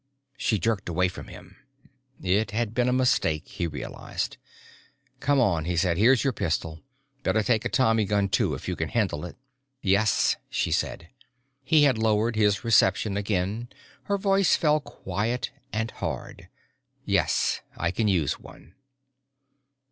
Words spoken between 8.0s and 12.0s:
gun too if you can handle it." "Yes," she said. He had